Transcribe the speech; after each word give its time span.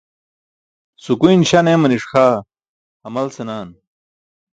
Sukuyn 1.03 1.41
śaṅ 1.49 1.67
eemani̇ṣ 1.73 2.03
xaa 2.11 2.33
hamal 3.01 3.27
senaan. 3.35 3.69